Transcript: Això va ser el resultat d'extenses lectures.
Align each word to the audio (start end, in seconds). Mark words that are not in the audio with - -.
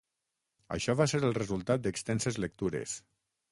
Això 0.75 0.95
va 1.01 1.07
ser 1.11 1.21
el 1.27 1.37
resultat 1.39 1.85
d'extenses 1.85 2.43
lectures. 2.47 2.99